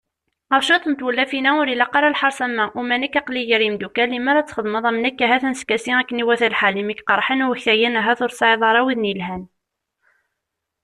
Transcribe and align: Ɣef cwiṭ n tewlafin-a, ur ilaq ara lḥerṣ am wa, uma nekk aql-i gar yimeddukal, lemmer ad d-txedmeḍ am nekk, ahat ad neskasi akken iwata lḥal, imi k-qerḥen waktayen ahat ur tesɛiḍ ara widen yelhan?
Ɣef 0.53 0.61
cwiṭ 0.67 0.85
n 0.87 0.93
tewlafin-a, 0.95 1.51
ur 1.61 1.67
ilaq 1.69 1.93
ara 1.97 2.13
lḥerṣ 2.13 2.39
am 2.45 2.53
wa, 2.59 2.65
uma 2.79 2.95
nekk 3.01 3.15
aql-i 3.19 3.43
gar 3.49 3.61
yimeddukal, 3.65 4.09
lemmer 4.13 4.35
ad 4.37 4.45
d-txedmeḍ 4.45 4.83
am 4.89 4.97
nekk, 5.03 5.19
ahat 5.25 5.43
ad 5.45 5.51
neskasi 5.53 5.93
akken 5.99 6.21
iwata 6.23 6.47
lḥal, 6.53 6.75
imi 6.81 6.95
k-qerḥen 6.95 7.45
waktayen 7.49 7.99
ahat 7.99 8.19
ur 8.25 8.31
tesɛiḍ 8.31 8.61
ara 8.69 8.85
widen 8.85 9.09
yelhan? 9.09 9.43